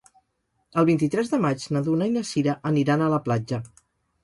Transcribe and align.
El 0.81 0.87
vint-i-tres 0.89 1.29
de 1.33 1.39
maig 1.43 1.67
na 1.77 1.83
Duna 1.89 2.09
i 2.11 2.15
na 2.17 2.25
Sira 2.33 2.57
aniran 2.73 3.07
a 3.07 3.13
la 3.17 3.23
platja. 3.31 3.63